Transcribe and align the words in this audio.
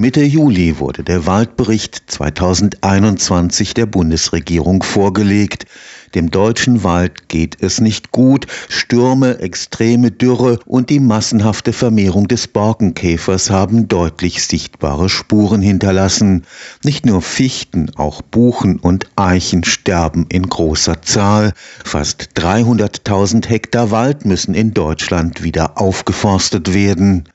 Mitte 0.00 0.22
Juli 0.22 0.78
wurde 0.78 1.02
der 1.02 1.26
Waldbericht 1.26 2.04
2021 2.06 3.74
der 3.74 3.86
Bundesregierung 3.86 4.84
vorgelegt. 4.84 5.66
Dem 6.14 6.30
deutschen 6.30 6.84
Wald 6.84 7.28
geht 7.28 7.60
es 7.60 7.80
nicht 7.80 8.12
gut. 8.12 8.46
Stürme, 8.68 9.40
extreme 9.40 10.12
Dürre 10.12 10.60
und 10.66 10.90
die 10.90 11.00
massenhafte 11.00 11.72
Vermehrung 11.72 12.28
des 12.28 12.46
Borkenkäfers 12.46 13.50
haben 13.50 13.88
deutlich 13.88 14.46
sichtbare 14.46 15.08
Spuren 15.08 15.62
hinterlassen. 15.62 16.44
Nicht 16.84 17.04
nur 17.04 17.20
Fichten, 17.20 17.90
auch 17.96 18.22
Buchen 18.22 18.78
und 18.78 19.08
Eichen 19.16 19.64
sterben 19.64 20.26
in 20.28 20.48
großer 20.48 21.02
Zahl. 21.02 21.54
Fast 21.84 22.28
300.000 22.36 23.48
Hektar 23.48 23.90
Wald 23.90 24.24
müssen 24.24 24.54
in 24.54 24.74
Deutschland 24.74 25.42
wieder 25.42 25.76
aufgeforstet 25.76 26.72
werden. 26.72 27.28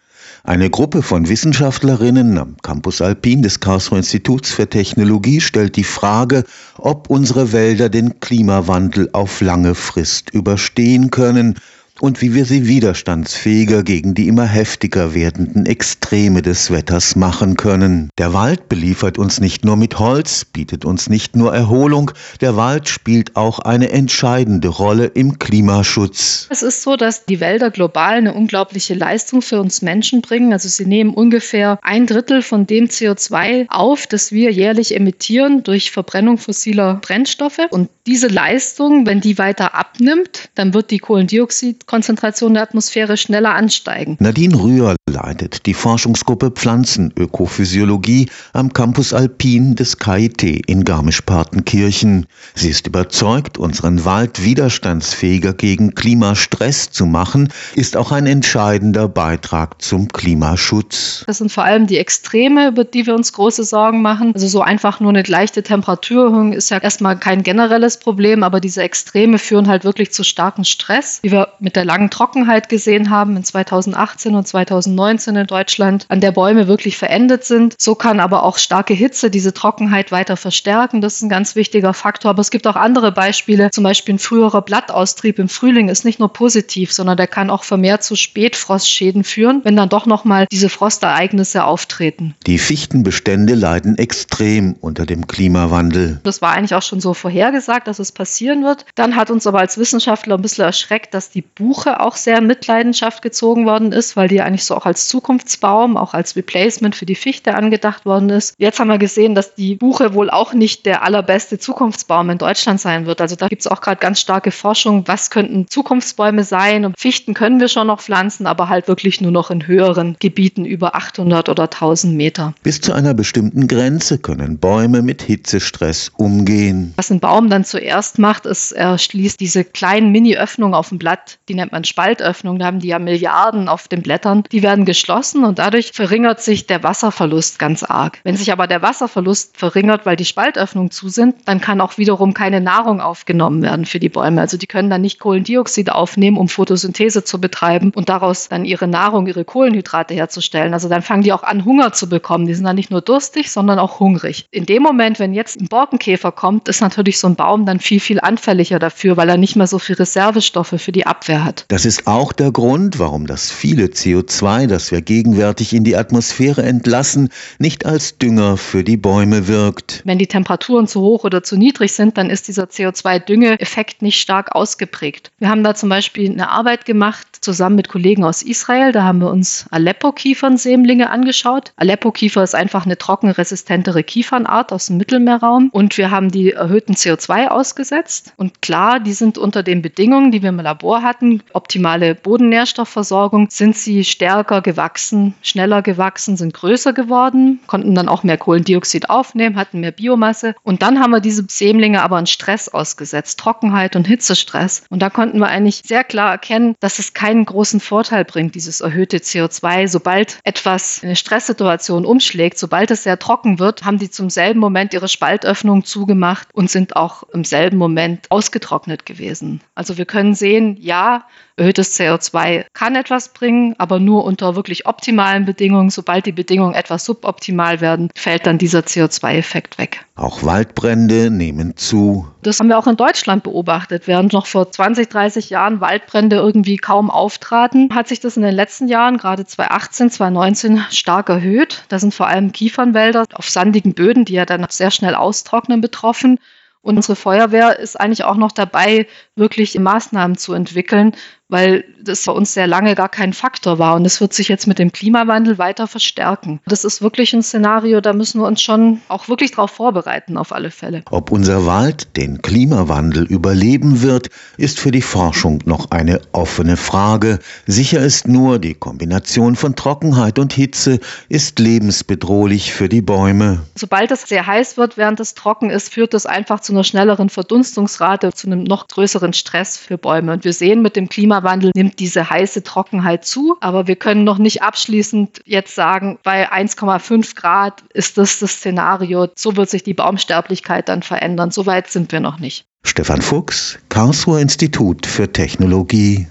Eine 0.46 0.70
Gruppe 0.70 1.04
von 1.04 1.30
Wissenschaftlerinnen 1.30 2.38
am 2.38 2.58
Campus 2.62 3.00
Alpin 3.00 3.44
des 3.44 3.62
Karlsruher 3.62 4.00
Instituts 4.00 4.52
für 4.52 4.68
Technologie 4.68 5.40
stellt 5.40 5.78
die 5.78 5.86
Frage, 5.86 6.44
ob 6.78 7.10
unsere 7.10 7.54
Wälder 7.54 7.88
den 7.88 8.20
Klimawandel 8.20 9.10
auf 9.14 9.40
lange 9.40 9.74
Frist 9.74 10.32
überstehen 10.32 11.12
können 11.12 11.56
und 12.04 12.22
wie 12.22 12.36
wir 12.36 12.44
sie 12.44 12.68
widerstandsfähiger 12.68 13.82
gegen 13.82 14.14
die 14.14 14.28
immer 14.28 14.44
heftiger 14.44 15.14
werdenden 15.14 15.66
Extreme 15.66 16.42
des 16.42 16.70
Wetters 16.70 17.16
machen 17.16 17.56
können. 17.56 18.10
Der 18.18 18.34
Wald 18.34 18.68
beliefert 18.68 19.18
uns 19.18 19.40
nicht 19.40 19.64
nur 19.64 19.78
mit 19.78 20.00
Holz, 20.00 20.44
bietet 20.44 20.84
uns 20.84 21.08
nicht 21.08 21.38
nur 21.38 21.56
Erholung, 21.56 22.12
der 22.42 22.58
Wald 22.58 22.90
spielt 22.90 23.38
auch 23.38 23.60
eine 23.60 23.90
entscheidende 23.92 24.68
Rolle 24.68 25.06
im 25.06 25.40
Klimaschutz. 25.40 26.48
Es 26.50 26.62
ist 26.62 26.82
so, 26.82 26.98
dass 26.98 27.24
die 27.24 27.40
Wälder 27.40 27.72
global 27.72 28.16
eine 28.16 28.34
unglaubliche 28.34 28.96
Leistung 28.96 29.42
für 29.42 29.62
uns 29.62 29.82
Menschen 29.82 30.22
bringen. 30.22 30.52
Also 30.52 30.68
sie 30.68 30.86
nehmen 30.86 31.14
ungefähr 31.14 31.80
ein 31.84 32.06
Drittel 32.06 32.42
von 32.42 32.68
dem 32.68 32.88
CO2 32.88 33.68
auf, 33.70 34.08
das 34.08 34.34
wir 34.34 34.52
jährlich 34.52 34.94
emittieren 34.94 35.64
durch 35.64 35.92
Verbrennung 35.92 36.38
fossiler 36.38 36.96
Brennstoffe. 36.96 37.62
Und 37.70 37.90
diese 38.06 38.28
Leistung, 38.28 39.06
wenn 39.06 39.22
die 39.22 39.38
weiter 39.38 39.74
abnimmt, 39.74 40.50
dann 40.56 40.74
wird 40.74 40.92
die 40.92 41.00
Kohlendioxid 41.00 41.88
Konzentration 41.94 42.56
der 42.56 42.64
Atmosphäre 42.64 43.18
schneller 43.18 43.54
ansteigen. 43.54 44.18
Nadine 44.20 44.56
Rühr 44.60 44.96
leitet 45.08 45.68
die 45.68 45.76
Forschungsgruppe 45.76 46.50
Pflanzenökophysiologie 46.50 48.32
am 48.52 48.74
Campus 48.74 49.14
Alpin 49.14 49.76
des 49.76 50.00
KIT 50.00 50.42
in 50.42 50.86
Garmisch-Partenkirchen. 50.86 52.26
Sie 52.56 52.70
ist 52.70 52.88
überzeugt, 52.88 53.60
unseren 53.60 54.06
Wald 54.06 54.44
widerstandsfähiger 54.44 55.54
gegen 55.54 55.94
Klimastress 55.94 56.90
zu 56.90 57.06
machen, 57.06 57.50
ist 57.76 57.96
auch 57.96 58.12
ein 58.12 58.26
entscheidender 58.26 59.08
Beitrag 59.08 59.80
zum 59.80 60.08
Klimaschutz. 60.08 61.24
Das 61.28 61.38
sind 61.38 61.52
vor 61.52 61.64
allem 61.64 61.86
die 61.86 62.00
Extreme, 62.00 62.70
über 62.70 62.86
die 62.86 63.06
wir 63.06 63.14
uns 63.14 63.34
große 63.34 63.64
Sorgen 63.64 64.02
machen. 64.02 64.32
Also 64.34 64.48
so 64.48 64.62
einfach 64.62 65.00
nur 65.00 65.10
eine 65.10 65.22
leichte 65.22 65.62
Temperaturerhöhung 65.62 66.54
ist 66.54 66.72
ja 66.72 66.80
erstmal 66.80 67.20
kein 67.20 67.44
generelles 67.44 67.98
Problem, 67.98 68.42
aber 68.42 68.60
diese 68.60 68.82
Extreme 68.82 69.38
führen 69.38 69.68
halt 69.68 69.84
wirklich 69.84 70.12
zu 70.12 70.24
starkem 70.24 70.64
Stress, 70.64 71.20
wie 71.22 71.32
wir 71.32 71.50
mit 71.60 71.76
der 71.76 71.83
langen 71.84 72.10
Trockenheit 72.10 72.70
gesehen 72.70 73.10
haben 73.10 73.38
in 73.38 73.44
2018 73.44 74.36
und 74.36 74.48
2019 74.48 75.36
in 75.36 75.48
Deutschland, 75.48 76.06
an 76.10 76.22
der 76.22 76.32
Bäume 76.32 76.68
wirklich 76.68 76.98
verendet 76.98 77.44
sind. 77.44 77.76
So 77.80 77.96
kann 77.96 78.20
aber 78.20 78.44
auch 78.44 78.58
starke 78.58 78.94
Hitze 78.94 79.30
diese 79.30 79.54
Trockenheit 79.54 80.12
weiter 80.12 80.38
verstärken. 80.38 81.02
Das 81.02 81.16
ist 81.16 81.22
ein 81.22 81.30
ganz 81.30 81.56
wichtiger 81.56 81.94
Faktor. 81.94 82.32
Aber 82.32 82.42
es 82.42 82.52
gibt 82.52 82.68
auch 82.68 82.76
andere 82.76 83.12
Beispiele. 83.12 83.72
Zum 83.72 83.84
Beispiel 83.84 84.16
ein 84.16 84.20
früherer 84.20 84.62
Blattaustrieb 84.62 85.40
im 85.40 85.50
Frühling 85.50 85.90
ist 85.90 86.06
nicht 86.06 86.20
nur 86.20 86.32
positiv, 86.32 86.92
sondern 86.92 87.18
der 87.18 87.28
kann 87.28 87.50
auch 87.50 87.64
vermehrt 87.64 88.04
zu 88.04 88.16
Spätfrostschäden 88.16 89.24
führen, 89.24 89.62
wenn 89.64 89.76
dann 89.76 89.90
doch 89.90 90.06
nochmal 90.06 90.48
diese 90.52 90.70
Frostereignisse 90.70 91.64
auftreten. 91.64 92.36
Die 92.48 92.58
Fichtenbestände 92.58 93.56
leiden 93.56 93.98
extrem 93.98 94.74
unter 94.80 95.06
dem 95.06 95.28
Klimawandel. 95.28 96.20
Das 96.24 96.42
war 96.42 96.52
eigentlich 96.52 96.76
auch 96.76 96.82
schon 96.82 97.02
so 97.02 97.14
vorhergesagt, 97.14 97.88
dass 97.88 98.00
es 98.00 98.12
passieren 98.12 98.64
wird. 98.64 98.86
Dann 98.96 99.16
hat 99.16 99.30
uns 99.30 99.48
aber 99.48 99.60
als 99.60 99.78
Wissenschaftler 99.78 100.36
ein 100.36 100.42
bisschen 100.42 100.66
erschreckt, 100.66 101.14
dass 101.14 101.30
die 101.30 101.42
Buche 101.64 102.02
auch 102.02 102.18
sehr 102.18 102.40
in 102.40 102.48
Mitleidenschaft 102.48 103.22
gezogen 103.22 103.66
worden 103.66 103.94
ist, 103.94 104.18
weil 104.18 104.28
die 104.28 104.42
eigentlich 104.42 104.66
so 104.66 104.76
auch 104.76 104.86
als 104.86 105.08
Zukunftsbaum, 105.08 105.96
auch 105.96 106.14
als 106.14 106.36
Replacement 106.36 106.94
für 106.94 107.06
die 107.06 107.16
Fichte 107.16 107.56
angedacht 107.56 108.06
worden 108.06 108.30
ist. 108.30 108.54
Jetzt 108.58 108.82
haben 108.82 108.90
wir 108.90 108.98
gesehen, 108.98 109.34
dass 109.34 109.56
die 109.56 109.76
Buche 109.76 110.14
wohl 110.14 110.30
auch 110.30 110.54
nicht 110.54 110.86
der 110.86 111.04
allerbeste 111.04 111.60
Zukunftsbaum 111.60 112.30
in 112.32 112.38
Deutschland 112.38 112.82
sein 112.82 113.06
wird. 113.06 113.22
Also 113.22 113.38
da 113.38 113.48
gibt 113.48 113.62
es 113.62 113.68
auch 113.68 113.80
gerade 113.80 114.02
ganz 114.02 114.20
starke 114.20 114.52
Forschung, 114.52 115.08
was 115.08 115.30
könnten 115.30 115.68
Zukunftsbäume 115.70 116.44
sein. 116.44 116.84
Und 116.84 117.00
Fichten 117.00 117.34
können 117.34 117.62
wir 117.62 117.70
schon 117.70 117.88
noch 117.88 118.02
pflanzen, 118.02 118.46
aber 118.46 118.68
halt 118.68 118.90
wirklich 118.90 119.22
nur 119.22 119.32
noch 119.32 119.50
in 119.50 119.66
höheren 119.66 120.18
Gebieten 120.20 120.66
über 120.66 120.96
800 120.96 121.48
oder 121.48 121.64
1000 121.64 122.14
Meter. 122.14 122.54
Bis 122.64 122.82
zu 122.82 122.92
einer 122.92 123.14
bestimmten 123.14 123.68
Grenze 123.68 124.18
können 124.18 124.58
Bäume 124.58 125.02
mit 125.02 125.22
Hitzestress 125.22 126.12
umgehen. 126.18 126.94
Was 126.98 127.10
ein 127.10 127.22
Baum 127.22 127.50
dann 127.50 127.64
zuerst 127.64 128.20
macht, 128.20 128.46
ist, 128.46 128.74
er 128.74 128.98
schließt 128.98 129.40
diese 129.40 129.64
kleinen 129.64 130.12
Mini-Öffnungen 130.12 130.74
auf 130.74 130.90
dem 130.90 130.98
Blatt 130.98 131.40
die 131.48 131.53
nennt 131.56 131.72
man 131.72 131.84
Spaltöffnung, 131.84 132.60
da 132.60 132.66
haben 132.66 132.80
die 132.80 132.90
ja 132.90 133.00
Milliarden 133.00 133.68
auf 133.68 133.88
den 133.88 134.02
Blättern, 134.02 134.44
die 134.52 134.64
werden 134.64 134.86
geschlossen 134.86 135.44
und 135.44 135.60
dadurch 135.60 135.92
verringert 135.94 136.42
sich 136.42 136.68
der 136.68 136.84
Wasserverlust 136.84 137.60
ganz 137.60 137.84
arg. 137.84 138.20
Wenn 138.24 138.36
sich 138.36 138.52
aber 138.52 138.68
der 138.68 138.82
Wasserverlust 138.82 139.58
verringert, 139.58 140.06
weil 140.06 140.16
die 140.16 140.26
Spaltöffnungen 140.26 140.92
zu 140.92 141.10
sind, 141.10 141.36
dann 141.46 141.62
kann 141.62 141.82
auch 141.82 141.98
wiederum 141.98 142.34
keine 142.34 142.62
Nahrung 142.62 143.02
aufgenommen 143.02 143.62
werden 143.62 143.86
für 143.86 144.00
die 144.00 144.10
Bäume. 144.10 144.42
Also 144.42 144.58
die 144.58 144.68
können 144.68 144.90
dann 144.90 145.02
nicht 145.02 145.20
Kohlendioxid 145.20 145.92
aufnehmen, 145.92 146.38
um 146.38 146.48
Photosynthese 146.48 147.24
zu 147.24 147.40
betreiben 147.40 147.92
und 147.96 148.10
daraus 148.10 148.50
dann 148.50 148.66
ihre 148.66 148.88
Nahrung, 148.88 149.28
ihre 149.28 149.46
Kohlenhydrate 149.46 150.14
herzustellen. 150.14 150.74
Also 150.74 150.90
dann 150.90 151.02
fangen 151.02 151.24
die 151.24 151.34
auch 151.34 151.44
an, 151.44 151.66
Hunger 151.66 151.94
zu 151.94 152.10
bekommen. 152.10 152.48
Die 152.48 152.54
sind 152.54 152.66
dann 152.66 152.76
nicht 152.76 152.92
nur 152.92 153.02
durstig, 153.02 153.52
sondern 153.52 153.80
auch 153.80 154.00
hungrig. 154.00 154.46
In 154.52 154.66
dem 154.66 154.84
Moment, 154.84 155.20
wenn 155.20 155.34
jetzt 155.34 155.60
ein 155.60 155.68
Borkenkäfer 155.68 156.32
kommt, 156.32 156.68
ist 156.68 156.82
natürlich 156.82 157.20
so 157.20 157.28
ein 157.28 157.36
Baum 157.36 157.66
dann 157.66 157.80
viel, 157.80 158.00
viel 158.00 158.20
anfälliger 158.20 158.80
dafür, 158.80 159.18
weil 159.18 159.30
er 159.30 159.38
nicht 159.38 159.56
mehr 159.56 159.68
so 159.68 159.80
viel 159.80 159.96
Reservestoffe 159.96 160.78
für 160.78 160.92
die 160.92 161.06
Abwehr 161.06 161.43
Hat. 161.44 161.66
Das 161.68 161.86
ist 161.86 162.08
auch 162.08 162.34
der 162.34 162.52
Grund, 162.52 163.00
warum 163.00 163.28
das 163.28 163.52
viele 163.52 163.86
CO2, 163.86 164.68
das 164.68 164.92
wir 164.92 165.02
gegenwärtig 165.02 165.74
in 165.74 165.84
die 165.84 165.96
Atmosphäre 165.96 166.64
entlassen, 166.64 167.30
nicht 167.60 167.86
als 167.86 168.18
Dünger 168.18 168.58
für 168.58 168.84
die 168.84 168.98
Bäume 168.98 169.48
wirkt. 169.48 170.02
Wenn 170.06 170.18
die 170.18 170.28
Temperaturen 170.28 170.88
zu 170.88 171.02
hoch 171.02 171.24
oder 171.24 171.44
zu 171.44 171.58
niedrig 171.58 171.94
sind, 171.94 172.18
dann 172.18 172.30
ist 172.30 172.48
dieser 172.48 172.66
CO2-Dünge-Effekt 172.66 174.02
nicht 174.02 174.20
stark 174.20 174.56
ausgeprägt. 174.56 175.32
Wir 175.40 175.50
haben 175.50 175.64
da 175.64 175.76
zum 175.76 175.90
Beispiel 175.90 176.32
eine 176.32 176.50
Arbeit 176.50 176.86
gemacht, 176.86 177.28
zusammen 177.42 177.76
mit 177.76 177.90
Kollegen 177.90 178.24
aus 178.24 178.42
Israel. 178.42 178.92
Da 178.92 179.04
haben 179.04 179.20
wir 179.20 179.30
uns 179.30 179.66
Aleppo-Kiefernsämlinge 179.72 181.10
angeschaut. 181.10 181.74
Aleppo-Kiefer 181.76 182.44
ist 182.44 182.56
einfach 182.56 182.86
eine 182.86 182.98
trockenresistentere 182.98 184.04
Kiefernart 184.04 184.72
aus 184.72 184.88
dem 184.88 184.98
Mittelmeerraum. 184.98 185.70
Und 185.72 185.98
wir 185.98 186.12
haben 186.12 186.32
die 186.32 186.52
erhöhten 186.52 186.94
CO2 186.94 187.48
ausgesetzt. 187.48 188.34
Und 188.38 188.62
klar, 188.62 189.00
die 189.00 189.14
sind 189.14 189.38
unter 189.38 189.64
den 189.64 189.82
Bedingungen, 189.82 190.32
die 190.32 190.42
wir 190.42 190.50
im 190.50 190.60
Labor 190.60 191.02
hatten, 191.02 191.33
optimale 191.54 192.16
Bodennährstoffversorgung, 192.16 193.48
sind 193.50 193.76
sie 193.76 194.04
stärker 194.04 194.62
gewachsen, 194.62 195.34
schneller 195.42 195.82
gewachsen, 195.82 196.38
sind 196.38 196.54
größer 196.54 196.94
geworden, 196.94 197.60
konnten 197.68 197.96
dann 197.96 198.10
auch 198.10 198.24
mehr 198.24 198.38
Kohlendioxid 198.38 199.10
aufnehmen, 199.10 199.56
hatten 199.56 199.80
mehr 199.80 199.92
Biomasse. 199.92 200.56
Und 200.64 200.82
dann 200.82 201.00
haben 201.00 201.12
wir 201.12 201.20
diese 201.20 201.46
Sämlinge 201.48 202.02
aber 202.02 202.18
einen 202.18 202.28
Stress 202.28 202.70
ausgesetzt, 202.70 203.40
Trockenheit 203.40 203.96
und 203.96 204.08
Hitzestress. 204.08 204.84
Und 204.90 205.02
da 205.02 205.10
konnten 205.10 205.40
wir 205.40 205.48
eigentlich 205.48 205.82
sehr 205.86 206.04
klar 206.04 206.32
erkennen, 206.32 206.76
dass 206.80 207.00
es 207.00 207.14
keinen 207.14 207.46
großen 207.46 207.80
Vorteil 207.80 208.26
bringt, 208.26 208.56
dieses 208.56 208.82
erhöhte 208.82 209.18
CO2. 209.18 209.88
Sobald 209.88 210.40
etwas 210.44 211.02
eine 211.04 211.16
Stresssituation 211.16 212.06
umschlägt, 212.06 212.58
sobald 212.58 212.92
es 212.92 213.04
sehr 213.04 213.20
trocken 213.20 213.60
wird, 213.60 213.86
haben 213.86 213.98
die 213.98 214.10
zum 214.10 214.30
selben 214.30 214.60
Moment 214.60 214.94
ihre 214.94 215.08
Spaltöffnung 215.08 215.84
zugemacht 215.84 216.48
und 216.54 216.70
sind 216.70 216.96
auch 216.96 217.24
im 217.34 217.44
selben 217.44 217.78
Moment 217.78 218.30
ausgetrocknet 218.30 219.06
gewesen. 219.06 219.62
Also 219.76 219.98
wir 219.98 220.06
können 220.06 220.36
sehen, 220.36 220.78
ja, 220.80 221.23
Erhöhtes 221.56 222.00
CO2 222.00 222.66
kann 222.74 222.96
etwas 222.96 223.30
bringen, 223.30 223.76
aber 223.78 224.00
nur 224.00 224.24
unter 224.24 224.56
wirklich 224.56 224.88
optimalen 224.88 225.46
Bedingungen. 225.46 225.92
Sobald 225.92 226.26
die 226.26 226.32
Bedingungen 226.32 226.74
etwas 226.74 227.06
suboptimal 227.06 227.80
werden, 227.80 228.10
fällt 228.16 228.48
dann 228.48 228.58
dieser 228.58 228.80
CO2-Effekt 228.80 229.78
weg. 229.78 230.04
Auch 230.16 230.44
Waldbrände 230.44 231.30
nehmen 231.30 231.78
zu. 231.78 232.28
Das 232.42 232.60
haben 232.60 232.70
wir 232.70 232.80
auch 232.80 232.88
in 232.88 232.98
Deutschland 232.98 233.44
beobachtet. 233.44 234.08
Während 234.08 234.34
noch 234.34 234.48
vor 234.48 234.72
20, 234.72 235.10
30 235.10 235.52
Jahren 235.52 235.80
Waldbrände 235.80 236.38
irgendwie 236.38 236.78
kaum 236.78 237.12
auftraten, 237.12 237.94
hat 237.94 238.08
sich 238.08 238.20
das 238.20 238.36
in 238.36 238.42
den 238.42 238.56
letzten 238.56 238.88
Jahren, 238.88 239.18
gerade 239.18 239.46
2018, 239.46 240.10
2019, 240.10 240.86
stark 240.90 241.30
erhöht. 241.30 241.84
Da 241.90 242.00
sind 242.00 242.16
vor 242.16 242.28
allem 242.28 242.52
Kiefernwälder 242.52 243.26
auf 243.34 243.48
sandigen 243.48 243.94
Böden, 243.94 244.26
die 244.26 244.34
ja 244.34 244.46
dann 244.46 244.66
sehr 244.70 244.90
schnell 244.90 245.14
austrocknen, 245.14 245.82
betroffen. 245.82 246.40
Und 246.84 246.98
unsere 246.98 247.16
Feuerwehr 247.16 247.80
ist 247.80 247.98
eigentlich 247.98 248.26
auch 248.26 248.36
noch 248.36 248.52
dabei, 248.52 249.08
wirklich 249.36 249.78
Maßnahmen 249.78 250.38
zu 250.38 250.54
entwickeln, 250.54 251.14
weil 251.50 251.84
das 252.02 252.26
bei 252.26 252.32
uns 252.32 252.54
sehr 252.54 252.68
lange 252.68 252.96
gar 252.96 253.10
kein 253.10 253.32
Faktor 253.32 253.78
war. 253.78 253.96
Und 253.96 254.06
es 254.06 254.20
wird 254.20 254.34
sich 254.34 254.48
jetzt 254.48 254.66
mit 254.66 254.80
dem 254.80 254.92
Klimawandel 254.92 255.58
weiter 255.58 255.88
verstärken. 255.88 256.60
Das 256.66 256.84
ist 256.84 257.02
wirklich 257.02 257.34
ein 257.34 257.44
Szenario, 257.44 258.02
da 258.02 258.14
müssen 258.14 258.42
wir 258.42 258.48
uns 258.48 258.62
schon 258.62 259.02
auch 259.08 259.30
wirklich 259.30 259.52
darauf 259.52 259.72
vorbereiten, 259.72 260.38
auf 260.38 260.52
alle 260.52 260.72
Fälle. 260.72 261.04
Ob 261.12 261.32
unser 261.32 261.66
Wald 261.66 262.18
den 262.18 262.42
Klimawandel 262.42 263.26
überleben 263.26 264.02
wird, 264.02 264.30
ist 264.58 264.80
für 264.80 264.92
die 264.92 265.04
Forschung 265.04 265.60
noch 265.66 265.92
eine 265.92 266.22
offene 266.32 266.76
Frage. 266.76 267.40
Sicher 267.68 268.00
ist 268.00 268.28
nur, 268.28 268.58
die 268.58 268.74
Kombination 268.74 269.56
von 269.56 269.76
Trockenheit 269.76 270.40
und 270.40 270.54
Hitze 270.54 271.00
ist 271.30 271.60
lebensbedrohlich 271.60 272.74
für 272.74 272.90
die 272.90 273.02
Bäume. 273.02 273.62
Sobald 273.76 274.12
es 274.12 274.24
sehr 274.24 274.48
heiß 274.48 274.78
wird, 274.78 274.98
während 274.98 275.20
es 275.20 275.36
trocken 275.36 275.70
ist, 275.70 275.94
führt 275.94 276.14
das 276.16 276.26
einfach 276.26 276.62
zu 276.62 276.74
einer 276.74 276.84
schnelleren 276.84 277.30
Verdunstungsrate, 277.30 278.34
zu 278.34 278.48
einem 278.48 278.64
noch 278.64 278.88
größeren 278.88 279.23
Stress 279.32 279.78
für 279.78 279.98
Bäume. 279.98 280.34
Und 280.34 280.44
wir 280.44 280.52
sehen 280.52 280.82
mit 280.82 280.98
dem 280.98 281.08
Klimawandel, 281.08 281.44
Klimawandel 281.44 281.72
nimmt 281.76 282.00
diese 282.00 282.30
heiße 282.30 282.64
Trockenheit 282.64 283.26
zu. 283.26 283.58
Aber 283.60 283.88
wir 283.88 283.96
können 283.96 284.24
noch 284.24 284.38
nicht 284.38 284.62
abschließend 284.62 285.42
jetzt 285.46 285.76
sagen, 285.76 286.20
bei 286.24 286.52
1,5 286.52 287.36
Grad 287.36 287.84
ist 287.94 288.18
das 288.18 288.40
das 288.40 288.54
Szenario. 288.54 289.28
So 289.36 289.56
wird 289.56 289.70
sich 289.70 289.84
die 289.84 289.94
Baumsterblichkeit 289.94 290.90
dann 290.90 291.04
verändern. 291.04 291.52
So 291.52 291.66
weit 291.66 291.90
sind 291.90 292.12
wir 292.12 292.20
noch 292.20 292.40
nicht. 292.40 292.66
Stefan 292.86 293.22
Fuchs, 293.22 293.80
Karlsruher 293.90 294.40
Institut 294.40 295.06
für 295.06 295.32
Technologie. 295.32 296.28